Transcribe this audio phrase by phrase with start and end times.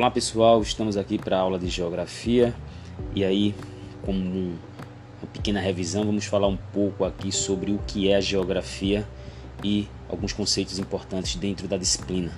[0.00, 2.54] Olá pessoal, estamos aqui para a aula de Geografia
[3.14, 3.54] e aí,
[4.00, 9.06] como uma pequena revisão, vamos falar um pouco aqui sobre o que é a Geografia
[9.62, 12.32] e alguns conceitos importantes dentro da disciplina.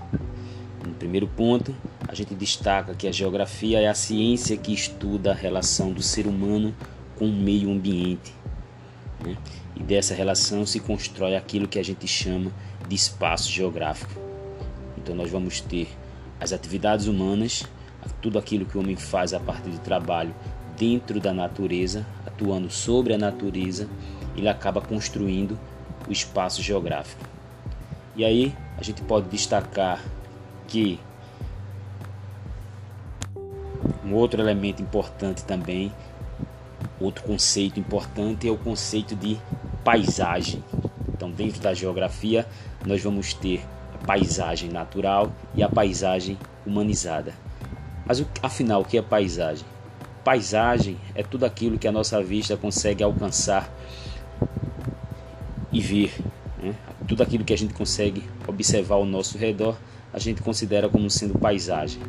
[0.85, 1.73] No primeiro ponto,
[2.09, 6.27] a gente destaca que a Geografia é a ciência que estuda a relação do ser
[6.27, 6.75] humano
[7.17, 8.35] com o meio ambiente.
[9.25, 9.37] Né?
[9.77, 12.51] E dessa relação se constrói aquilo que a gente chama
[12.89, 14.21] de espaço geográfico.
[14.99, 16.02] Então nós vamos ter
[16.43, 17.63] as atividades humanas,
[18.21, 20.35] tudo aquilo que o homem faz a partir de trabalho
[20.77, 23.89] dentro da natureza, atuando sobre a natureza,
[24.37, 25.57] ele acaba construindo
[26.09, 27.25] o espaço geográfico.
[28.17, 30.03] E aí a gente pode destacar
[30.67, 30.99] que
[34.05, 35.93] um outro elemento importante também,
[37.01, 39.39] outro conceito importante é o conceito de
[39.85, 40.63] paisagem.
[41.09, 42.45] Então, dentro da geografia,
[42.85, 43.65] nós vamos ter
[44.07, 47.35] paisagem natural e a paisagem humanizada.
[48.05, 49.65] Mas afinal, o que é paisagem?
[50.25, 53.69] Paisagem é tudo aquilo que a nossa vista consegue alcançar
[55.73, 56.13] e ver.
[56.63, 56.75] Né?
[57.09, 59.77] Tudo aquilo que a gente consegue observar ao nosso redor,
[60.13, 62.01] a gente considera como sendo paisagem.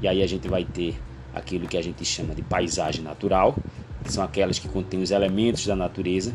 [0.00, 1.00] E aí a gente vai ter
[1.34, 3.54] aquilo que a gente chama de paisagem natural,
[4.02, 6.32] que são aquelas que contêm os elementos da natureza,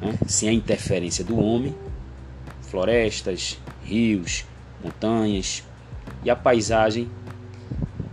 [0.00, 0.18] né?
[0.26, 1.74] sem a interferência do homem,
[2.70, 4.44] florestas, rios,
[4.82, 5.64] montanhas
[6.24, 7.08] e a paisagem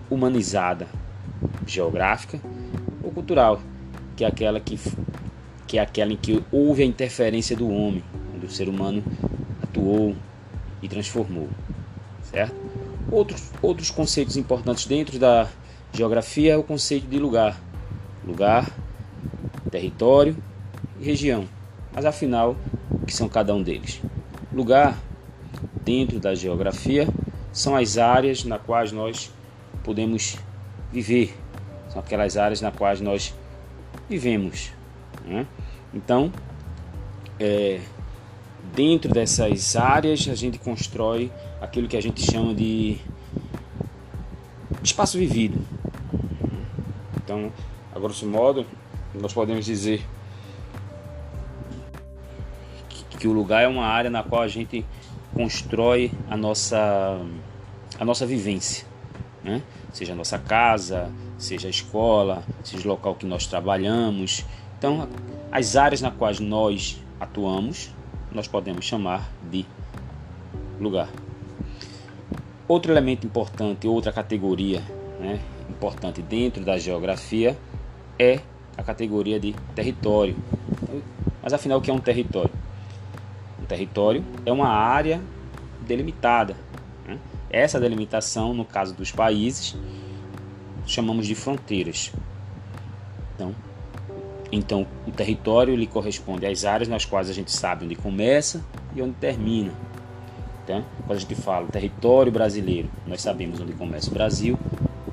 [0.10, 0.88] humanizada,
[1.66, 2.40] geográfica
[3.04, 3.62] ou cultural,
[4.16, 4.80] que é aquela que,
[5.68, 9.04] que é aquela em que houve a interferência do homem, onde o ser humano
[9.62, 10.16] atuou
[10.82, 11.50] e transformou,
[12.24, 12.56] certo?
[13.12, 15.48] Outros, outros conceitos importantes dentro da
[15.94, 17.60] geografia é o conceito de lugar,
[18.26, 18.70] lugar,
[19.70, 20.36] território
[21.00, 21.46] e região.
[21.94, 22.56] Mas afinal,
[22.92, 24.02] o que são cada um deles?
[24.56, 24.98] Lugar,
[25.84, 27.10] dentro da geografia,
[27.52, 29.30] são as áreas na quais nós
[29.84, 30.38] podemos
[30.94, 31.36] viver,
[31.90, 33.34] são aquelas áreas na quais nós
[34.10, 34.72] vivemos.
[35.26, 35.46] Né?
[35.94, 36.32] Então,
[37.38, 37.82] é,
[38.74, 41.30] dentro dessas áreas, a gente constrói
[41.60, 42.98] aquilo que a gente chama de
[44.82, 45.60] espaço vivido.
[47.18, 47.52] Então,
[47.94, 48.66] a grosso modo,
[49.14, 50.02] nós podemos dizer
[53.26, 54.86] que o lugar é uma área na qual a gente
[55.34, 57.20] constrói a nossa,
[58.00, 58.86] a nossa vivência,
[59.44, 59.64] né?
[59.92, 64.46] seja a nossa casa, seja a escola, seja o local que nós trabalhamos.
[64.78, 65.10] Então,
[65.52, 67.90] as áreas na quais nós atuamos,
[68.32, 69.66] nós podemos chamar de
[70.80, 71.10] lugar.
[72.68, 74.84] Outro elemento importante, outra categoria
[75.20, 77.58] né, importante dentro da geografia
[78.20, 78.40] é
[78.78, 80.36] a categoria de território.
[81.42, 82.65] Mas afinal, o que é um território?
[83.66, 85.22] Território é uma área
[85.82, 86.56] delimitada.
[87.08, 87.18] Né?
[87.50, 89.76] Essa delimitação, no caso dos países,
[90.86, 92.12] chamamos de fronteiras.
[93.34, 93.56] Então,
[94.52, 98.64] então o território lhe corresponde às áreas nas quais a gente sabe onde começa
[98.96, 99.72] e onde termina.
[100.64, 104.58] Então, quando a gente fala território brasileiro, nós sabemos onde começa o Brasil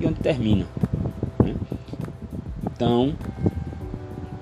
[0.01, 0.67] e onde termina.
[1.43, 1.55] Né?
[2.65, 3.15] Então,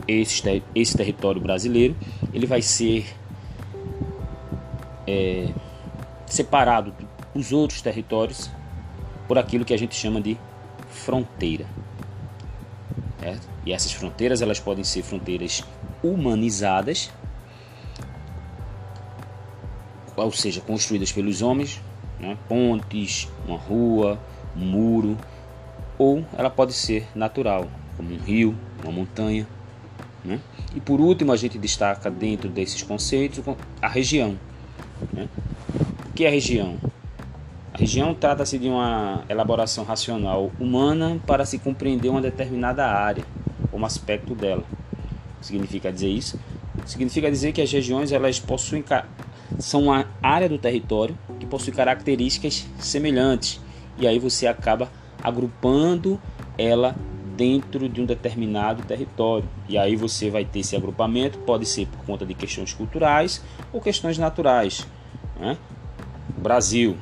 [0.07, 1.97] esse, esse território brasileiro
[2.33, 3.07] ele vai ser
[5.11, 5.49] é,
[6.27, 6.95] separado
[7.35, 8.51] dos outros territórios
[9.27, 10.39] por aquilo que a gente chama de
[10.89, 11.67] fronteira.
[13.65, 15.63] E essas fronteiras elas podem ser fronteiras
[16.03, 17.11] humanizadas,
[20.17, 21.81] ou seja, construídas pelos homens,
[22.19, 22.37] né?
[22.49, 24.19] pontes, uma rua,
[24.57, 25.17] um muro,
[25.99, 29.47] ou ela pode ser natural, como um rio, uma montanha.
[30.25, 30.41] Né?
[30.75, 33.45] E por último, a gente destaca dentro desses conceitos
[33.81, 34.39] a região.
[35.13, 35.29] Né?
[36.09, 36.77] O que é região?
[37.73, 43.25] A região trata-se de uma elaboração racional humana para se compreender uma determinada área,
[43.71, 44.65] como aspecto dela.
[45.41, 46.39] Significa dizer isso?
[46.85, 48.85] Significa dizer que as regiões elas possuem
[49.59, 53.61] são uma área do território que possui características semelhantes
[53.99, 54.91] e aí você acaba
[55.23, 56.21] agrupando
[56.57, 56.95] ela
[57.41, 59.49] dentro de um determinado território.
[59.67, 63.43] E aí você vai ter esse agrupamento, pode ser por conta de questões culturais
[63.73, 64.87] ou questões naturais.
[65.39, 65.57] Né?
[66.37, 66.99] Brasil,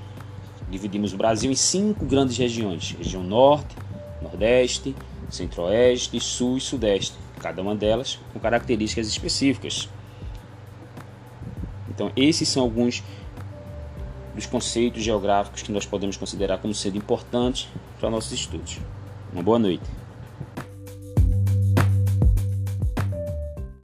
[0.70, 3.74] dividimos o Brasil em cinco grandes regiões: região norte,
[4.22, 4.94] nordeste,
[5.28, 7.16] centro-oeste, sul e sudeste.
[7.40, 9.88] Cada uma delas com características específicas.
[11.88, 13.02] Então, esses são alguns
[14.36, 17.66] dos conceitos geográficos que nós podemos considerar como sendo importantes
[17.98, 18.78] para nossos estudos.
[19.32, 20.07] Uma boa noite.